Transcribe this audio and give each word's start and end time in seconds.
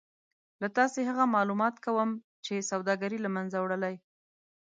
نو 0.59 0.67
تاسې 0.77 0.99
هغه 1.09 1.23
مالومات 1.35 1.75
کوم 1.85 2.09
چې 2.45 2.67
سوداګري 2.71 3.17
له 3.21 3.29
منځه 3.35 3.57
وړلای 3.59 3.95